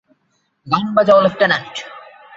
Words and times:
গান 0.67 0.85
বাজাও, 0.95 1.19
লেফটেন্যান্ট! 1.21 1.73